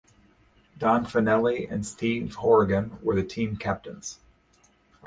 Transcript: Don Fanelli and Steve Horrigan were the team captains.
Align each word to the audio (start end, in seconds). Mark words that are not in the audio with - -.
Don 0.79 1.05
Fanelli 1.05 1.71
and 1.71 1.85
Steve 1.85 2.33
Horrigan 2.33 2.97
were 3.03 3.13
the 3.13 3.21
team 3.21 3.55
captains. 3.55 4.17